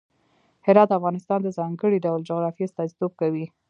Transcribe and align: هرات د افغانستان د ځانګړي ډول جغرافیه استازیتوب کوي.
هرات 0.65 0.87
د 0.89 0.93
افغانستان 0.99 1.39
د 1.43 1.47
ځانګړي 1.57 1.97
ډول 2.05 2.19
جغرافیه 2.29 2.65
استازیتوب 2.67 3.11
کوي. 3.21 3.45